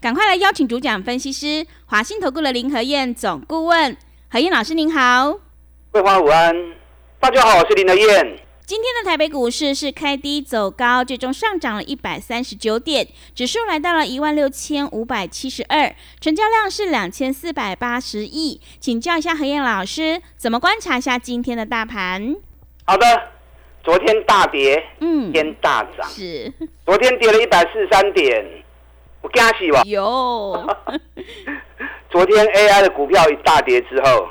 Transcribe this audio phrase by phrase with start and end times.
[0.00, 3.96] 赶快来邀请主讲分析师华信投顾的林和燕总顾问，
[4.30, 5.40] 何燕老师您好，
[5.90, 6.54] 桂花午安，
[7.18, 8.38] 大家好，我是林和燕。
[8.64, 18.60] 今天的台北股市是开低走高，最终上涨了一百三十九点，指数来到了一万六千五百七十二，成交量是两千四百八十亿。
[18.78, 22.36] 请教一下何燕老师，怎么观察一下今天的大盘？
[22.84, 23.04] 好的，
[23.82, 26.52] 昨天大跌，嗯，天大涨，是，
[26.86, 28.62] 昨天跌了一百四十三点，
[29.20, 29.82] 我惊喜吧？
[29.84, 30.66] 有。
[32.10, 34.28] 昨天 AI 的股票一大跌之后，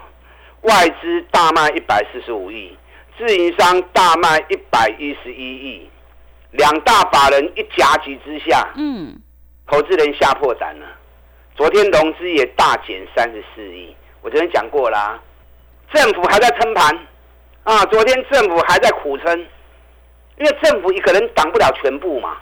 [0.62, 2.78] 外资大卖一百四十五亿。
[3.18, 5.90] 自营商大卖一百一十一亿，
[6.52, 9.20] 两大法人一夹击之下，嗯，
[9.66, 10.86] 投资人吓破胆了。
[11.56, 15.20] 昨天融资也大减三十四亿，我昨天讲过啦，
[15.92, 17.08] 政府还在撑盘
[17.64, 19.40] 啊，昨天政府还在苦撑，
[20.38, 22.38] 因为政府一个人挡不了全部嘛。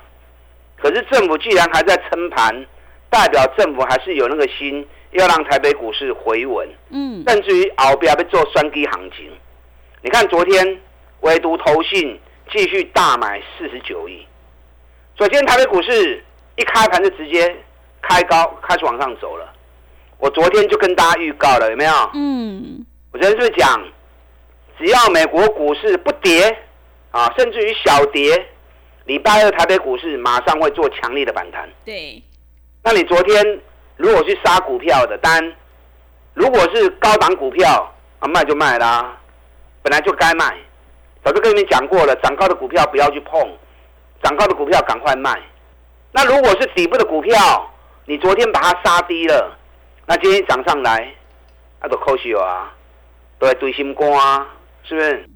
[0.78, 2.66] 可是政府既然还在撑盘，
[3.10, 9.32] 代表政府还是有那个心要让台北股市回稳，嗯，甚至于熬不要被做双低行情。
[10.02, 10.82] 你看，昨天
[11.22, 12.20] 唯独投信
[12.52, 14.26] 继续大买四十九亿。
[15.16, 16.24] 昨天台北股市
[16.58, 17.56] 一开盘就直接
[18.02, 19.52] 开高，开始往上走了。
[20.20, 21.92] 我昨天就跟大家预告了，有没有？
[22.14, 22.86] 嗯。
[23.12, 23.82] 我昨天是讲，
[24.78, 26.56] 只要美国股市不跌
[27.12, 28.46] 啊，甚至于小跌，
[29.06, 31.70] 礼拜二台北股市马上会做强烈的反弹。
[31.84, 32.22] 对。
[32.84, 33.62] 那你昨天
[33.98, 35.56] 如果去杀股票的单，
[36.34, 39.18] 如果是高档股票啊，卖就卖啦。
[39.82, 40.58] 本来就该卖，
[41.24, 43.40] 早就跟你们讲过了，涨高的股票不要去碰，
[44.24, 45.40] 涨高的股票赶快卖。
[46.12, 47.72] 那如果是底部的股票，
[48.06, 49.56] 你昨天把它杀低了，
[50.08, 51.14] 那今天涨上来，
[51.82, 52.74] 那都可惜啊，
[53.38, 54.48] 都在堆心肝啊，
[54.84, 55.30] 是不是？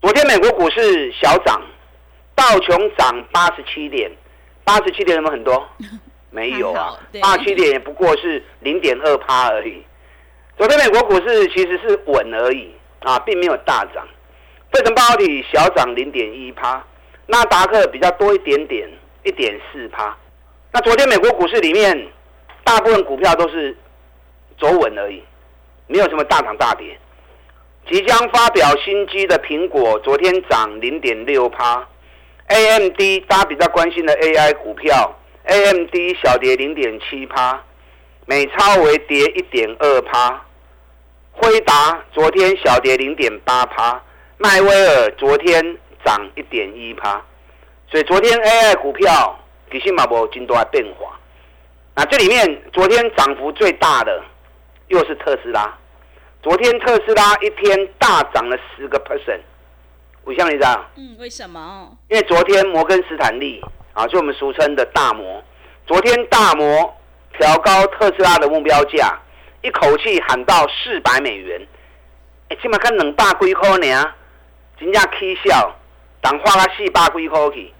[0.00, 1.60] 昨天美国股市小涨，
[2.36, 4.08] 道琼涨八十七点，
[4.62, 5.68] 八十七点有没有很多？
[6.30, 9.82] 没有啊，八十七点也不过是零点二趴而已。
[10.56, 12.72] 昨天美国股市其实是稳而已。
[13.00, 14.04] 啊，并没有大涨，
[14.72, 16.82] 费城半导体小涨零点一趴，
[17.26, 18.88] 纳达克比较多一点点，
[19.22, 20.16] 一点四趴。
[20.72, 22.08] 那昨天美国股市里面，
[22.64, 23.76] 大部分股票都是
[24.58, 25.22] 走稳而已，
[25.86, 26.98] 没有什么大涨大跌。
[27.88, 31.86] 即将发表新机的苹果，昨天涨零点六趴
[32.48, 35.14] ，AMD 大家比较关心的 AI 股票
[35.44, 37.62] ，AMD 小跌零点七趴，
[38.26, 40.42] 美超为跌一点二趴。
[41.32, 44.02] 辉达昨天小跌零点八趴，
[44.38, 47.22] 迈威尔昨天涨一点一趴，
[47.90, 49.38] 所以昨天 AI 股票
[49.70, 51.20] 其实嘛无真多变化。
[51.94, 54.22] 那这里面昨天涨幅最大的
[54.88, 55.76] 又是特斯拉，
[56.42, 59.40] 昨天特斯拉一天大涨了十个 percent。
[60.26, 60.84] 吴香你这样？
[60.96, 61.96] 嗯，为什么？
[62.08, 65.42] 因为昨天摩根斯坦利啊，就我们俗称的大摩，
[65.86, 66.92] 昨天大摩
[67.38, 69.16] 调高特斯拉的目标价。
[69.62, 71.60] 一口气喊到四百美元，
[72.50, 74.14] 哎，起码看两百几块呢，
[74.78, 75.74] 真正起笑，
[76.20, 77.72] 当花了四百几块去，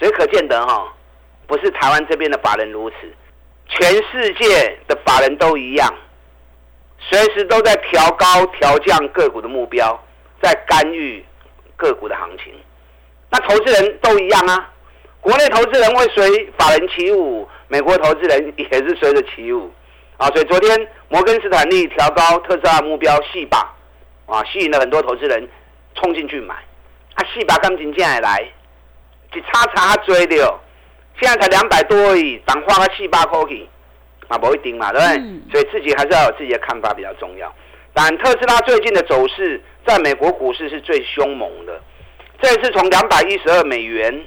[0.00, 0.92] 所以可见得哈，
[1.46, 2.96] 不是台湾这边的法人如此，
[3.68, 5.94] 全世界的法人都一样，
[6.98, 10.02] 随时都在调高、调降个股的目标，
[10.42, 11.24] 在干预
[11.76, 12.52] 个股的行情。
[13.30, 14.70] 那投资人都一样啊，
[15.20, 19.70] 国内投资人会随法人起舞，美国投资人也是随着起舞。
[20.16, 23.58] 啊，所以昨天摩根斯坦利调高特斯拉目标细把，
[24.26, 25.46] 啊，吸引了很多投资人
[25.94, 26.54] 冲进去买。
[27.14, 28.42] 啊，四百刚进进来，
[29.34, 30.36] 一叉叉追的，
[31.20, 33.68] 现在才两百多而已，涨花个七八块去，
[34.28, 35.16] 啊，不一定嘛，对不对？
[35.52, 37.54] 所以自己还是要有自己的看法比较重要。
[37.98, 41.80] 但特斯拉最近的走势，在美国股市是最凶猛的。
[42.42, 44.22] 这次从两百一十二美元，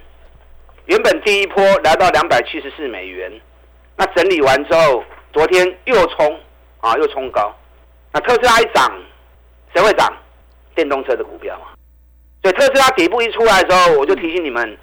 [0.85, 3.31] 原本第一波来到两百七十四美元，
[3.95, 5.03] 那整理完之后。
[5.31, 6.39] 昨天又冲
[6.79, 7.55] 啊，又冲高。
[8.11, 8.91] 那特斯拉一涨，
[9.75, 10.11] 谁会涨？
[10.73, 11.67] 电动车的股票嘛。
[12.41, 14.75] 所以特斯拉底部一出来的时候，我就提醒你们，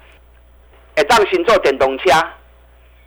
[0.95, 2.11] 哎，当行做电动车，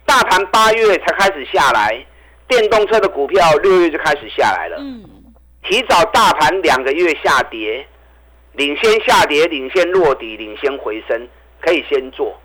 [0.05, 2.05] 大盘八月才开始下来，
[2.47, 4.77] 电动车的股票六月就开始下来了。
[4.79, 5.03] 嗯。
[5.62, 7.86] 提早大盘两个月下跌，
[8.52, 11.28] 领先下跌，领先落底，领先回升，
[11.60, 12.40] 可以先做。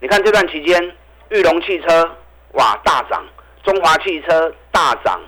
[0.00, 0.96] 你看这段期间，
[1.30, 2.16] 裕隆汽车
[2.52, 3.24] 哇大涨。
[3.64, 5.20] 中华汽车大涨，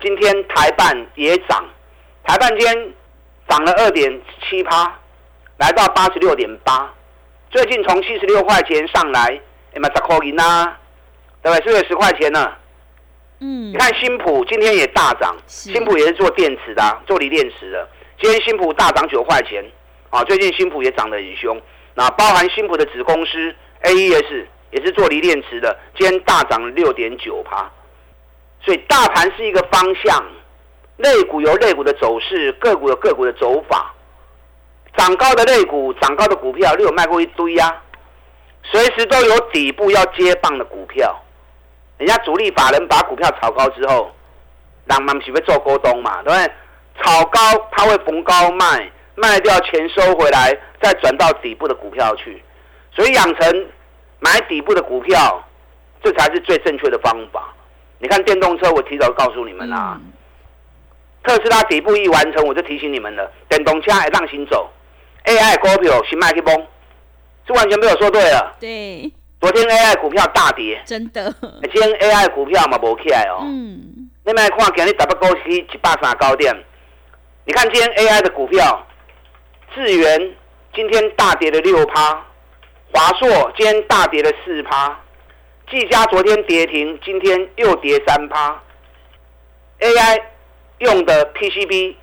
[0.00, 1.64] 今天台办也涨，
[2.24, 2.92] 台办今天
[3.48, 4.92] 涨了二点七趴，
[5.58, 6.92] 来到八十六点八，
[7.50, 9.40] 最近从七十六块钱上来，
[9.74, 10.76] 哎嘛十块银呐，
[11.40, 11.64] 对不对？
[11.64, 12.52] 是不是十块钱呢？
[13.40, 17.88] 嗯你，看新普今天也大涨，新普也是做电池的、啊，做锂电池的。
[18.20, 19.64] 今天新普大涨九块钱，
[20.10, 21.60] 啊，最近新普也涨得很凶。
[21.94, 27.70] 那包含新普的子公司 AES 也是做锂电池的，今天大涨六点九趴。
[28.64, 30.24] 所以大盘是一个方向，
[30.96, 33.94] 类股有类股的走势，个股有个股的走法。
[34.96, 37.82] 涨高的类股，涨高的股票，你有卖过一堆呀、
[38.64, 41.16] 随时都有底部要接棒的股票。
[41.98, 44.10] 人家主力法人把股票炒高之后，
[44.86, 46.52] 让们是要做沟通嘛，对不对？
[47.02, 47.38] 炒高
[47.70, 52.42] 他会逢高卖，卖掉钱收回来，再转到底部的股票去。
[52.92, 53.66] 所以养成
[54.20, 55.42] 买底部的股票，
[56.02, 57.54] 这才是最正确的方法。
[57.98, 60.12] 你看电动车，我提早告诉你们啦、嗯
[61.20, 64.70] 特斯拉底部一完成，我就提醒你们了，电动车还让行走
[65.24, 66.66] ，AI 股票新卖去崩，
[67.46, 68.56] 是完全被我说对了。
[68.58, 71.32] 对，昨天 AI 股票大跌，真的，
[71.72, 73.38] 今天 AI 股票嘛无起来哦。
[73.42, 76.52] 嗯，你卖看今日台北股市一百三高点，
[77.44, 78.84] 你看今天 AI 的股票，
[79.74, 80.34] 智源
[80.74, 82.24] 今天大跌了六趴，
[82.92, 84.98] 华硕今天大跌了四趴，
[85.70, 88.60] 技嘉昨天跌停，今天又跌三趴。
[89.78, 90.20] AI
[90.78, 91.94] 用的 PCB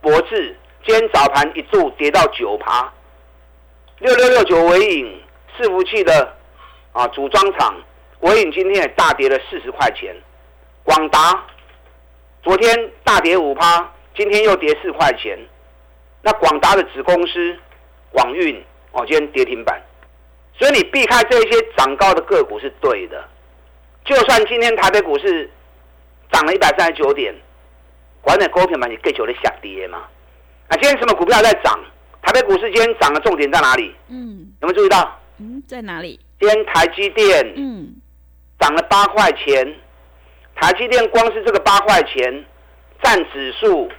[0.00, 0.56] 博智
[0.86, 2.92] 今天早盘一度跌到九趴，
[3.98, 5.20] 六六六九尾影
[5.58, 6.36] 伺服器的
[6.94, 7.74] 啊组装厂，
[8.20, 10.14] 伟影今天也大跌了四十块钱。
[10.84, 11.44] 广达
[12.42, 15.36] 昨天大跌五趴，今天又跌四块钱。
[16.22, 17.56] 那广达的子公司
[18.10, 18.56] 广运
[18.92, 19.82] 哦，今天跌停板。
[20.56, 23.22] 所以你避开这些涨高的个股是对的。
[24.04, 25.50] 就算今天台北股市
[26.30, 27.34] 涨了一百三十九点，
[28.20, 30.04] 管理股票嘛，你更久的下跌嘛。
[30.68, 31.76] 那今天什么股票在涨？
[32.22, 33.94] 台北股市今天涨的重点在哪里？
[34.08, 35.20] 嗯有没有注意到？
[35.38, 36.20] 嗯，在哪里？
[36.40, 37.94] 今天台积电嗯，
[38.58, 39.74] 涨了八块钱，
[40.54, 42.44] 台积电光是这个八块钱
[43.02, 43.90] 占指数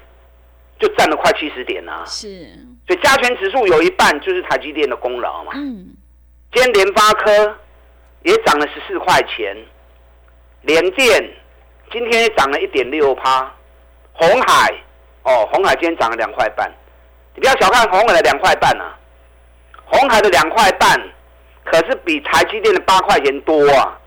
[0.79, 2.49] 就占了快七十点啊，是，
[2.87, 5.53] 所以加权指数有一半就是台积电的功劳嘛。
[5.55, 5.95] 嗯，
[6.53, 7.55] 今天联发科
[8.23, 9.55] 也涨了十四块钱，
[10.61, 11.31] 联电
[11.91, 13.51] 今天也涨了一点六趴，
[14.13, 14.73] 红海
[15.23, 16.69] 哦，红海今天涨了两块半，
[17.33, 18.97] 你不要小看红海的两块半啊，
[19.85, 20.89] 红海的两块半
[21.65, 24.00] 可是比台积电的八块钱多啊，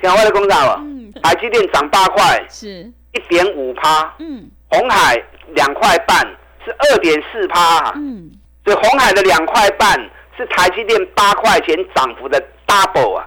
[0.00, 1.12] 听我的公道了，嗯。
[1.22, 2.68] 台积电涨八块，是，
[3.12, 4.48] 一点五趴，嗯。
[4.70, 5.20] 红海
[5.54, 6.16] 两块半
[6.64, 7.92] 是二点四趴啊。
[7.96, 8.30] 嗯，
[8.64, 9.98] 所以红海的两块半
[10.36, 13.26] 是台积电八块钱涨幅的 double 啊，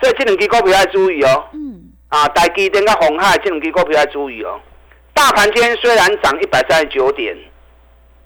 [0.00, 1.48] 所以这两支股票要注意哦。
[1.54, 1.80] 嗯，
[2.10, 4.60] 啊，台积电跟红海这两支股票要注意哦。
[5.14, 7.34] 大盘今天虽然涨一百三十九点，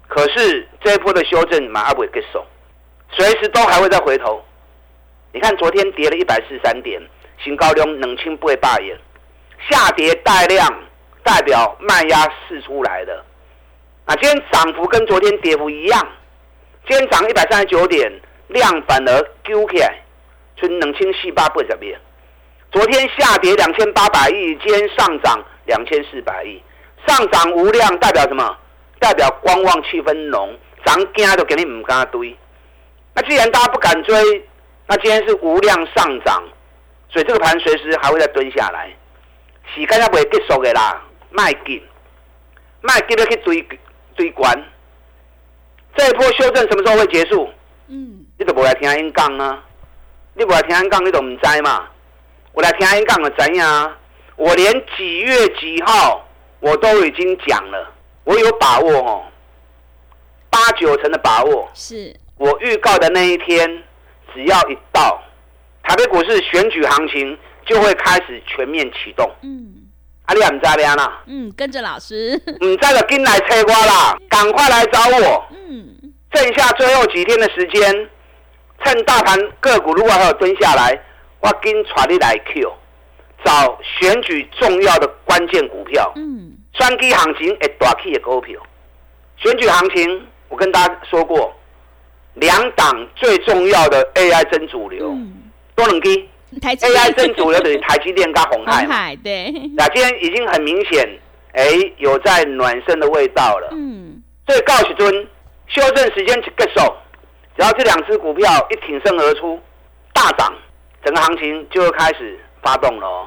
[0.08, 2.44] 可是这一波的修正马上不会结束，
[3.12, 4.44] 随时都还会再回头。
[5.34, 7.02] 你看昨天跌了一百四十三点，
[7.42, 8.96] 新高量冷清不会罢演，
[9.68, 10.72] 下跌带量
[11.24, 13.24] 代表卖压释出来的。
[14.04, 16.00] 啊，今天涨幅跟昨天跌幅一样，
[16.86, 18.12] 今天涨一百三十九点，
[18.46, 20.00] 量反而揪起来，
[20.56, 21.98] 存冷清四八八十边。
[22.70, 26.62] 昨天下跌两千八百亿，今天上涨两千四百亿，
[27.08, 28.56] 上涨无量代表什么？
[29.00, 32.36] 代表观望气氛浓，涨惊就给你唔敢追。
[33.14, 34.48] 那既然大家不敢追，
[34.86, 36.42] 那今天是无量上涨，
[37.08, 38.90] 所以这个盘随时还会再蹲下来。
[39.74, 41.82] 时间也未结束的啦，卖紧，
[42.82, 43.66] 卖紧要去追
[44.16, 44.52] 追关。
[45.96, 47.48] 这一波修正什么时候会结束？
[47.88, 49.62] 嗯，你都无来听因讲啊！
[50.34, 51.88] 你无来听因讲，你都唔知嘛？
[52.52, 53.96] 我来听因讲就知影啊！
[54.36, 56.28] 我连几月几号
[56.60, 57.92] 我都已经讲了，
[58.24, 59.24] 我有把握哦，
[60.50, 61.70] 八九成的把握。
[61.72, 63.82] 是，我预告的那一天，
[64.34, 65.22] 只要一到，
[65.82, 69.30] 台北股市选举行情就会开始全面启动。
[69.42, 69.70] 嗯。
[70.26, 75.46] 啊，你也唔知咧啦，嗯，跟着老师， 唔知就紧来催我啦，赶快来找我。
[75.50, 75.94] 嗯。
[76.32, 78.08] 剩下最后几天的时间，
[78.82, 80.98] 趁大盘个股如果还有蹲下来，
[81.40, 82.72] 我跟传你来 Q，
[83.44, 88.58] 找选举重要的关键股票，嗯，双基行情会大起的股票。
[89.36, 91.54] 选举行情，我跟大家说过，
[92.34, 95.32] 两档最重要的 AI 真主流，嗯，
[95.74, 96.28] 多能低。
[96.60, 99.14] AI 真主流等于台积电跟红海嘛。
[99.24, 101.08] 对，那今天已经很明显，
[101.52, 101.64] 哎，
[101.96, 103.68] 有在暖身的味道了。
[103.72, 105.10] 嗯所以告时尊
[105.68, 106.80] 修正时间一结束，
[107.56, 109.58] 只要这两只股票一挺身而出，
[110.12, 110.52] 大涨，
[111.02, 113.26] 整个行情就会开始发动了哦。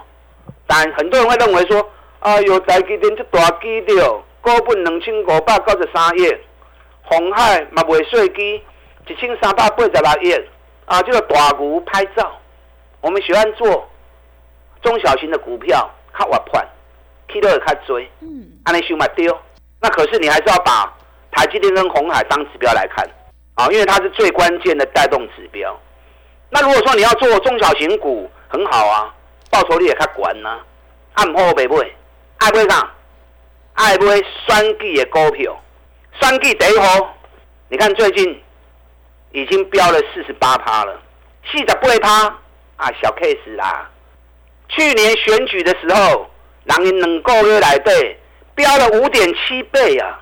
[0.68, 6.32] 但很多人会认为说，啊，有台积电这大基调，股本两千五百九十三亿，
[7.02, 8.62] 红海嘛未税基
[9.08, 10.34] 一千三百八十六亿，
[10.86, 12.32] 啊，这个大股拍照。
[13.02, 13.88] 我们喜欢做
[14.82, 16.68] 中小型的股票，较活盘，
[17.32, 19.28] 起都会较追，嗯，安尼想嘛对。
[19.80, 20.92] 那可是你还是要把
[21.32, 23.08] 台积电跟红海当指标来看，
[23.56, 25.80] 啊，因为它是最关键的带动指标。
[26.50, 29.14] 那如果说你要做中小型股，很好啊，
[29.52, 30.60] 报酬率也较管呢。
[31.14, 31.90] 按好袂买，
[32.38, 32.92] 爱买啥？
[33.74, 34.06] 爱买
[34.48, 35.56] 双季的股票，
[36.20, 37.14] 双季第一号，
[37.70, 38.42] 你看最近
[39.32, 41.00] 已经飙了四十八趴了，
[41.52, 42.26] 四十八趴
[42.78, 43.90] 啊，小 case 啦。
[44.70, 46.30] 去年选举的时候，
[46.66, 48.18] 人因两个月来对
[48.56, 50.20] 飙了五点七倍啊。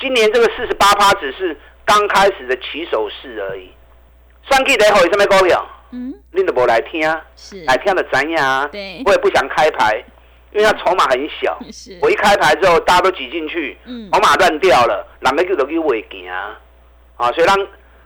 [0.00, 3.70] 今年这个四十八趴只是刚开始的起手式而已。
[4.44, 5.66] 算计得好有什么股票？
[5.90, 7.00] 嗯，你都无来听，
[7.66, 8.68] 来听的怎样？
[8.70, 10.04] 对，我也不想开牌。
[10.52, 11.58] 因为它筹码很小，
[12.00, 13.76] 我一开牌之后，大家都挤进去，
[14.12, 16.58] 筹码乱掉了，哪个就都去尾行啊？
[17.16, 17.54] 啊，所以让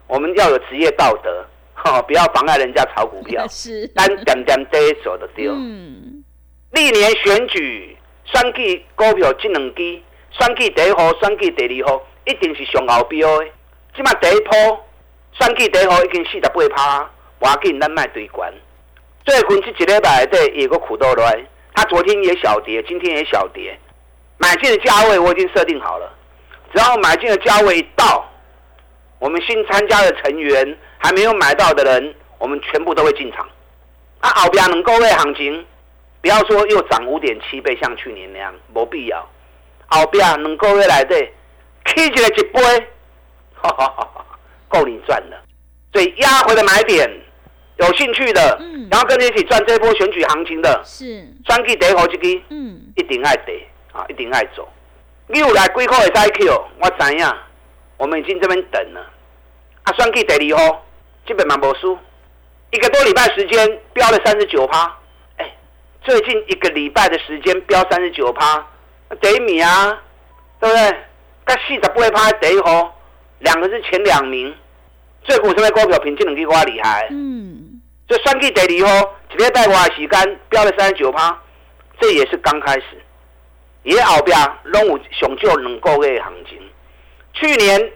[0.07, 5.53] 我们要有职业道德， 哈，不要妨碍人家炒股票， 是单点点跌走的丢。
[5.53, 6.23] 嗯，
[6.73, 13.47] 历年选举选举股票这两支，选举第一号、选举第二号，一定是上后标的。
[13.95, 14.85] 即马第一波
[15.33, 18.53] 选举第一号已经四十八趴，我紧咱卖对关。
[19.25, 21.45] 最近这一礼拜底有个苦豆来。
[21.75, 23.75] 它昨天也小跌，今天也小跌。
[24.37, 26.13] 买进的价位我已经设定好了，
[26.75, 28.31] 只要买进的价位一到，
[29.23, 33.49] 我们新参加的成员还没有买到的人，我们全部都会进场。
[34.19, 35.65] 啊，后边能够位行情，
[36.21, 39.25] 不要说又涨五点七倍，像去年那样，没必要。
[39.87, 41.33] 后边能够位来对，
[41.87, 42.61] 起起来一杯，
[44.69, 45.41] 够你赚的。
[45.93, 47.09] 所以压回的买点。
[47.77, 54.69] 有兴趣的，嗯，然后跟你一起赚这波选举行情的，是双 K 得好几支，嗯，一定爱得啊，一定爱走。
[55.29, 56.49] 六来归口的 IQ，
[56.81, 57.27] 我知影，
[57.97, 59.11] 我们已经这边等了。
[59.85, 60.85] 啊，双 K 第二号
[61.27, 61.99] 基本嘛无输，
[62.71, 64.97] 一个多礼拜时间飙了三十九趴，
[65.37, 65.57] 哎，
[66.03, 68.67] 最近一个礼拜的时间飙三十九趴，
[69.21, 70.01] 第一名啊，
[70.61, 70.99] 对不对？
[71.45, 72.97] 甲四十八趴第一号，
[73.41, 74.55] 两个是前两名。
[75.25, 77.07] 最股什么股票平均能力我厉害？
[77.11, 81.37] 嗯，这三 K 第二号，一个带我的时间飙了三十九趴，
[82.01, 82.85] 这也是刚开始，
[83.85, 86.59] 也后边拢有上少两个月行情。
[87.35, 87.93] 去年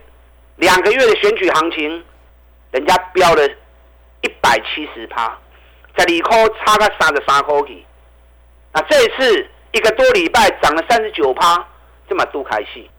[0.57, 2.05] 两个月的选举行情，
[2.71, 3.47] 人家飙了
[4.21, 5.35] 一百七十趴，
[5.95, 7.83] 在二块差个三十三块去。
[8.73, 11.65] 那这一次一个多礼拜涨了三十九趴，
[12.07, 12.89] 这么多开戏，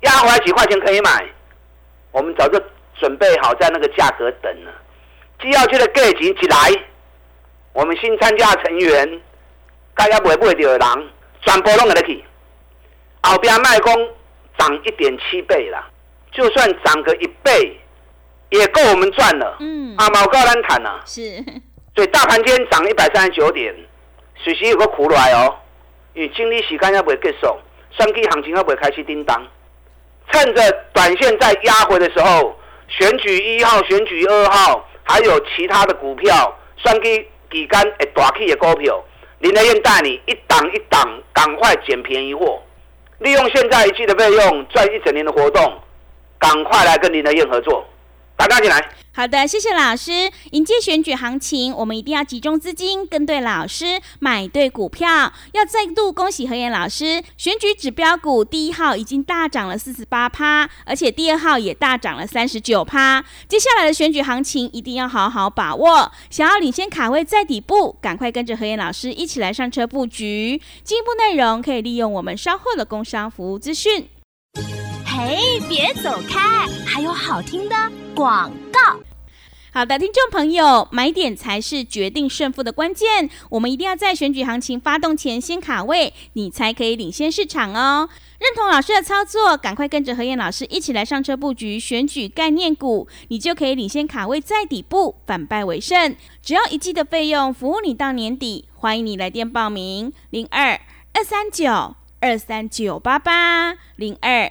[0.00, 1.24] 压回来几块钱可以买，
[2.10, 2.60] 我们早就。
[3.00, 4.70] 准备好在那个价格等了，
[5.40, 6.56] 只要这个价钱起来，
[7.72, 9.20] 我们新参加成员，
[9.94, 10.80] 该要买不会的人，
[11.40, 12.22] 全部拢给得去。
[13.22, 13.92] 后边卖工
[14.56, 15.84] 涨一点七倍了，
[16.32, 17.78] 就算涨个一倍，
[18.50, 19.56] 也够我们赚了。
[19.60, 21.20] 嗯，啊，毛高兰坦呐，是。
[21.94, 23.74] 所以大盘今天涨一百三十九点，
[24.36, 25.54] 随时有个苦来哦，
[26.14, 27.56] 因为经历时间要不会结束，
[27.96, 29.46] 三 K 行情要不会开始叮当，
[30.32, 32.56] 趁着短线在压回的时候。
[32.88, 39.02] 选举一号、选举二号，还有其他的股票，算给底干会大起的股票，
[39.38, 42.62] 林德燕带你一档一档，赶快捡便宜货，
[43.20, 45.80] 利用现在一季的费用赚一整年的活动，
[46.42, 47.84] 赶快来跟林德燕合作。
[48.36, 48.84] 大家进来。
[49.14, 50.10] 好的，谢谢老师。
[50.50, 55.32] 迎接选举行情，我们一定要集中资金，跟对老师，买对股票。
[55.52, 63.22] 要再度恭喜何燕老师，选举指标股第一号已经大涨了四十八趴，而且第二号也大涨了三十九趴。
[63.46, 66.10] 接下来的选举行情一定要好好把握。
[66.28, 70.60] 想要领先卡位在底部，赶快跟着何燕老师一起来上车布局。
[70.82, 74.08] 进一步内容可以利用我们稍后的工商服务资讯。
[75.14, 77.76] 嘿，别走开，还有好听的
[78.14, 78.98] 广告。
[79.70, 83.28] 好的，听众朋友，买点才是决定胜负的关键。
[83.50, 88.08] 我们一定要在选举行情发动前先卡位，你才可以领先市场哦。
[88.38, 96.16] 认同老师的操作，赶快跟着何燕老师一起来上车布局选举概念股，你就可以领先卡位在底部，反败为胜。
[96.40, 98.64] 只要一季的费用，服务你到年底。
[98.74, 100.80] 欢迎你来电报名：零二
[101.12, 104.50] 二三九二三九八八零二。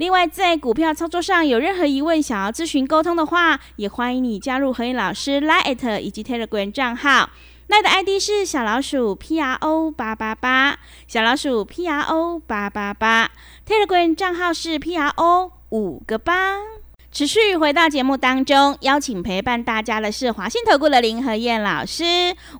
[0.00, 7.28] 另外，在股票操作上有任何疑问，想要咨询沟通的话，也欢迎你加入何颖老师 Line 以及 Telegram 账号。
[7.68, 13.30] Line 的 ID 是小老鼠 P R O 八八八，小老鼠 P R O 八八八。
[13.68, 16.79] Telegram 账号是 P R O 五个八。
[17.12, 22.04] 持续回到节目当中，邀请陪伴大家的是华信投顾的林和燕老师。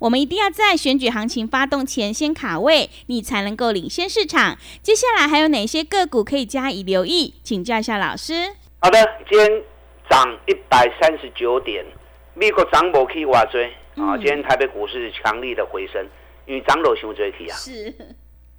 [0.00, 4.58] 我们一定要在选举行情发动前先卡位，你才能够领先市场。
[4.82, 7.34] 接下来还有哪些个股可以加以留意？
[7.44, 8.56] 请教一下老师。
[8.80, 9.62] 好的，今天
[10.10, 11.86] 涨一百三十九点，
[12.34, 14.16] 美国涨不去挖追啊。
[14.16, 16.04] 今天台北股市强力的回升，
[16.46, 17.56] 因为涨楼熊追起啊。
[17.56, 17.94] 是。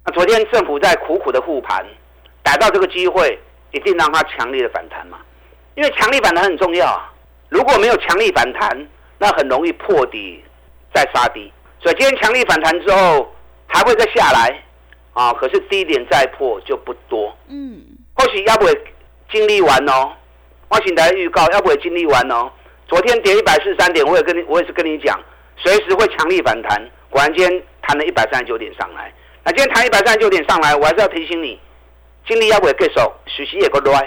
[0.06, 1.84] 那昨天政府在苦苦的护盘，
[2.42, 3.38] 逮到这个机会，
[3.72, 5.18] 一定让它强烈的反弹嘛。
[5.74, 7.12] 因为强力反弹很重要啊！
[7.48, 8.88] 如果没有强力反弹，
[9.18, 10.42] 那很容易破底
[10.92, 11.52] 再杀低。
[11.80, 13.34] 所以今天强力反弹之后，
[13.66, 14.62] 还会再下来
[15.14, 15.32] 啊！
[15.32, 17.36] 可是低点再破就不多。
[17.48, 17.82] 嗯，
[18.14, 18.84] 或许要不会
[19.30, 20.12] 经历完哦。
[20.68, 22.50] 我请大家预告，要不会经历完哦。
[22.86, 25.18] 昨天跌一百四十三点，我也跟你，我也是跟你讲，
[25.56, 26.90] 随时会强力反弹。
[27.10, 29.12] 果然今天弹了一百三十九点上来。
[29.44, 31.58] 那今天弹一百三十九点上来，我还是要提醒你，
[32.26, 34.00] 经历要不会结束，随时也个来。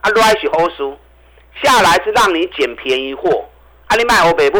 [0.00, 0.96] 啊，来是好事，
[1.60, 3.44] 下来是让你捡便宜货。
[3.88, 4.58] 啊，你买欧北贝，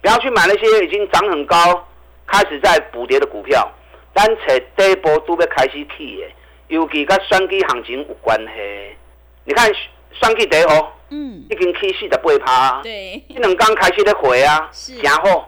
[0.00, 1.86] 不要去买那些已经涨很高、
[2.26, 3.70] 开始在补跌的股票。
[4.12, 6.26] 咱找底部都要开始起的，
[6.66, 8.96] 尤其跟选举行情有关系。
[9.44, 9.72] 你看
[10.12, 15.46] 选举第号，嗯，已经起四十八趴，对，这两刚开始的回啊，是，然后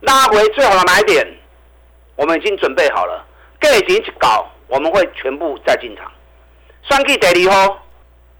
[0.00, 1.26] 拉回最好的买点，
[2.16, 3.26] 我们已经准备好了。
[3.58, 6.12] 价钱一搞，我们会全部再进场。
[6.82, 7.83] 选举第二号。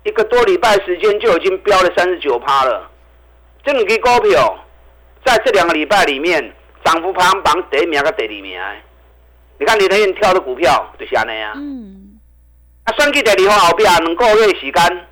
[0.04, 2.90] 一个多礼拜时间就已经飙了三十九趴了，
[3.64, 4.58] 这两支股票
[5.24, 8.60] 在这两个礼拜里面涨幅排行榜第一名跟第二名。
[9.58, 11.52] 你看李德燕挑的股票就是安尼啊。
[11.56, 12.20] 嗯。
[12.84, 15.06] 啊，算计第二号后边两个月时间，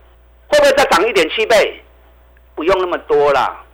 [0.49, 1.83] 会不会再涨一点七倍？
[2.55, 3.65] 不用那么多啦，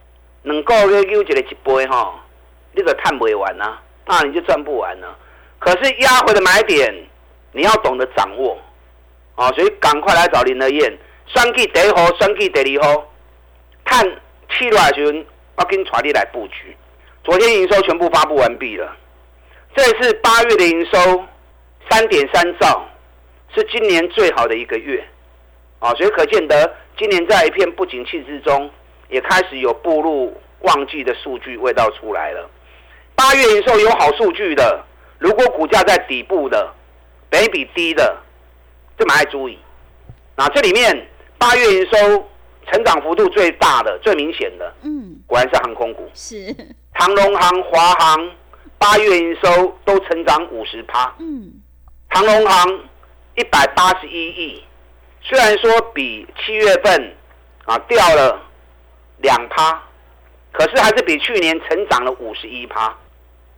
[0.43, 2.15] 两个月又一个一倍哈，
[2.73, 3.77] 你个赚不完呐，
[4.07, 5.19] 那你就赚不完了。
[5.59, 6.95] 可是压回的买点，
[7.51, 8.57] 你要懂得掌握，
[9.35, 10.97] 啊，所以赶快来找林德燕。
[11.35, 13.05] 选举第一号，选举第二号，
[13.85, 14.03] 看
[14.51, 16.75] 起来时阵，我跟传你来布局。
[17.23, 18.97] 昨天营收全部发布完毕了，
[19.77, 21.23] 这是八月的营收
[21.91, 22.83] 三点三兆，
[23.55, 25.07] 是今年最好的一个月
[25.81, 25.93] 啊！
[25.97, 28.71] 所以可见得今年在一片不景气之中，
[29.11, 32.49] 也开始有步入旺季的数据味道出来了。
[33.15, 34.83] 八月营收有好数据的，
[35.19, 36.73] 如果股价在底部的，
[37.29, 38.17] 北比低的，
[38.97, 39.59] 这么爱注意。
[40.35, 41.07] 那这里面。
[41.39, 42.29] 八月营收
[42.71, 46.55] 成长幅度最大的、最明显的，嗯，果然是航空股，是。
[46.95, 48.31] 长龙航、华航，
[48.77, 51.53] 八月营收都成长五十趴，嗯，
[52.11, 52.81] 长龙航
[53.37, 54.65] 一百八十一亿，
[55.23, 57.15] 虽然说比七月份
[57.65, 58.43] 啊掉了
[59.19, 59.81] 两趴，
[60.53, 62.95] 可是还是比去年成长了五十一趴。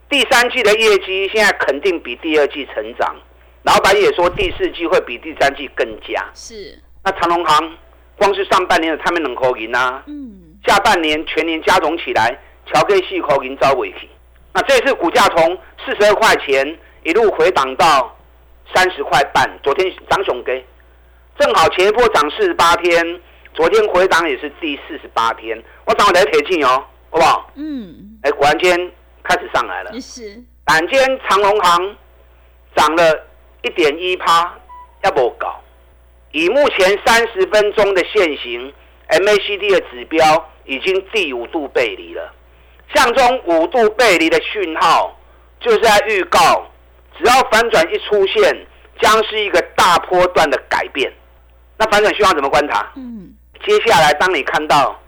[0.09, 3.17] 第三季的业绩现在肯定比第二季成长，
[3.63, 6.79] 老板也说第四季会比第三季更佳，是。
[7.11, 7.77] 那长隆行
[8.17, 14.09] 光是上半年的他们能扣银啊，嗯，下半年全年加总起来，乔克系扣银招尾去。
[14.53, 18.17] 那这次股价从四十二块钱一路回档到
[18.73, 20.65] 三十块半，昨天涨熊给，
[21.37, 23.21] 正好前一波涨四十八天，
[23.55, 27.51] 昨天回档也是第四十八天，我涨了铁气哦，好不好？
[27.57, 28.79] 嗯，哎，果然间
[29.25, 30.41] 开始上来了，是。
[30.65, 31.97] 板间长隆行
[32.77, 33.27] 涨了
[33.63, 34.55] 一点一趴，
[35.03, 35.61] 要不搞？
[36.33, 38.73] 以目前三十分钟的现形
[39.09, 42.33] ，MACD 的指标已经第五度背离了。
[42.95, 45.19] 像中五度背离的讯号，
[45.61, 46.71] 就是在预告，
[47.19, 48.67] 只要反转一出现，
[49.01, 51.13] 将是一个大波段的改变。
[51.77, 52.93] 那反转讯号怎么观察？
[52.97, 55.01] 嗯，接下来当你看到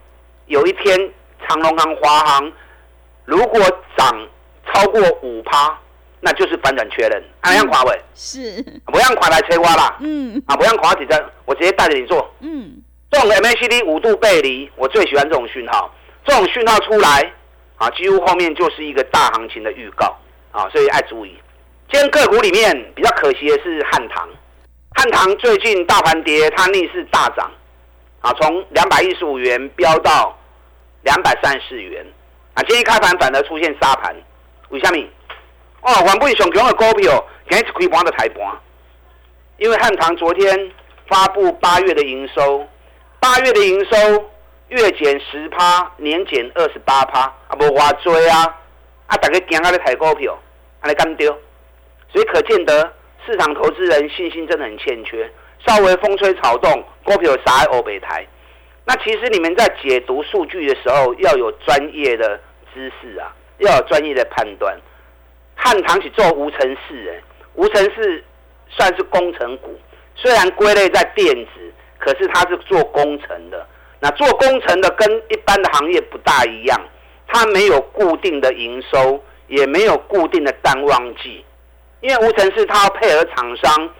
[0.46, 0.98] 有一天
[1.46, 2.52] 长隆航、华航
[3.24, 3.60] 如果
[3.96, 4.28] 涨
[4.72, 5.78] 超过五趴。
[6.24, 8.00] 那就是反转确认，啊，让垮尾。
[8.14, 12.80] 是，不让垮来催瓜啦，嗯，啊，不让垮几针，我直接带着你做，嗯，
[13.10, 15.92] 这种 MACD 五度背离，我最喜欢这种讯号，
[16.24, 17.32] 这种讯号出来，
[17.76, 20.16] 啊，几乎后面就是一个大行情的预告，
[20.52, 21.36] 啊，所以爱注意。
[21.90, 24.28] 今天个股里面比较可惜的是汉唐，
[24.94, 27.50] 汉唐最近大盘跌，它逆势大涨，
[28.20, 30.38] 啊，从两百一十五元飙到
[31.02, 32.06] 两百三十四元，
[32.54, 34.14] 啊，今天一开盘反而出现杀盘，
[34.68, 35.04] 为什么？
[35.82, 38.56] 哦，原本上强的股票，今日开盘的台盘，
[39.56, 40.70] 因为汉唐昨天
[41.08, 42.64] 发布八月的营收，
[43.18, 43.96] 八月的营收
[44.68, 48.60] 月减十趴，年减二十八趴，啊，无话多啊，
[49.08, 50.38] 啊，大家惊啊咧抬股票，
[50.82, 51.36] 安尼干丢，
[52.12, 52.92] 所以可见得
[53.26, 55.28] 市场投资人信心真的很欠缺，
[55.66, 58.24] 稍微风吹草动，股票杀欧北台。
[58.84, 62.38] 那其实你们在解读数据的时候，要有专业的
[62.72, 64.78] 知识啊，要有专业的判断。
[65.54, 67.22] 汉唐起做无尘室，哎，
[67.54, 68.24] 无尘室
[68.68, 69.78] 算是工程股，
[70.14, 71.50] 虽然归类在电子，
[71.98, 73.66] 可是它是做工程的。
[74.00, 76.80] 那做工程的跟一般的行业不大一样，
[77.28, 81.44] 它没有固定的营收，也没有固定的淡旺季，
[82.00, 83.90] 因为无尘室它要配合厂商，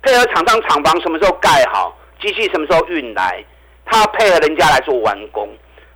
[0.00, 3.44] 配合厂商厂房什么时候盖好，机器什么时候运来。
[3.84, 5.46] 他配合人家来做完工，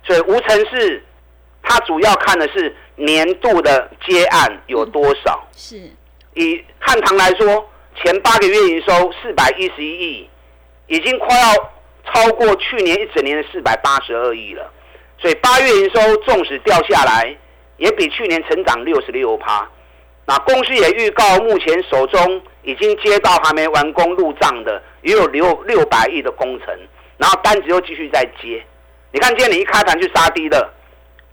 [0.03, 1.01] 所以无尘室，
[1.63, 5.47] 他主要看的是年度的接案有多少。
[5.53, 5.89] 是，
[6.33, 10.29] 以汉唐来说，前八个月营收四百一十一亿，
[10.87, 11.53] 已经快要
[12.11, 14.69] 超过去年一整年的四百八十二亿了。
[15.19, 17.35] 所以八月营收纵使掉下来，
[17.77, 19.67] 也比去年成长六十六趴。
[20.25, 26.67] 那公司也预告，目前手中已经接到还没完工入账的，也有六六百亿的工程。
[27.17, 28.63] 然后单子又继续在接，
[29.11, 30.71] 你看今天你一开盘去杀低了，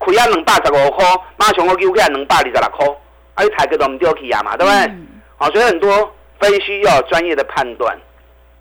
[0.05, 1.05] 亏啊两百十五块，
[1.37, 2.87] 马上我丢起来两百二十六块，
[3.35, 4.95] 啊，你抬个都唔丢起啊嘛，对不对？
[5.37, 7.97] 好，所以很多分析要有专业的判断，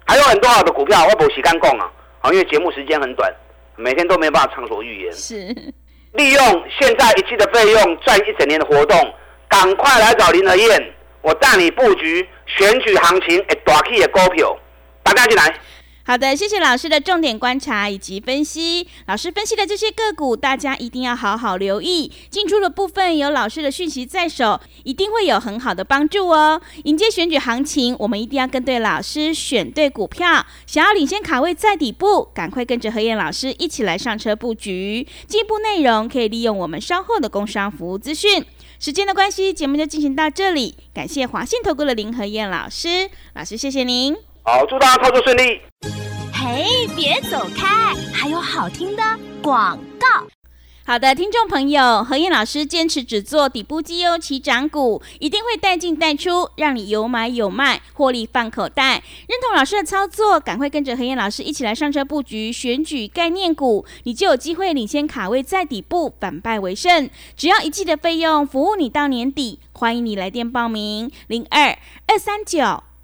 [0.06, 3.32] 还有很多好的股票，我冇时间讲啊，好，因为节目时间很短，
[3.75, 5.13] 每天都没办法畅所欲言。
[5.13, 5.36] 是，
[6.13, 9.13] 利用现在一期的费用赚一整年的活动，
[9.47, 14.56] 赶快来找林和燕，我带你布局选举行情诶大起的股票，
[15.03, 15.53] 大家进来。
[16.05, 18.85] 好的，谢谢老师的重点观察以及分析。
[19.07, 22.11] 老师分析的这些个股，大家一定要好好留意。
[22.29, 26.61] 进出的部分有老师的讯息在手，一定会有很好的帮助哦。
[26.83, 30.45] 迎接选举行情，我们一定要跟对老师，选对股票。
[30.65, 35.07] 想要领先卡位在底部，赶快跟着何燕老师一起来上车布局。
[35.25, 38.43] 进一步内容可以利用我们稍后的工商服务资讯。
[38.77, 40.75] 时间的关系，节目就进行到这里。
[40.93, 44.33] 感谢华信投顾的林何燕老师，老师谢谢您。
[44.45, 45.62] 好，祝大家操作顺利。
[46.34, 49.01] 嘿，别走开，还有好听的
[49.41, 50.06] 广告。
[50.86, 59.01] 好的，听众朋友，何燕老师坚持只做底部绩优起涨股，一定会带进带出，让你有买有卖，获利放口袋。
[59.29, 67.10] 认同老师的操作，赶快跟着何燕老师一起来上车布局选举概念股，你就有机会领先卡位在底部，反败为胜。
[67.38, 69.62] 只要一季的费用，服务你到年底。
[69.71, 71.77] 欢迎你来电报名：零二
[72.08, 72.84] 二三九。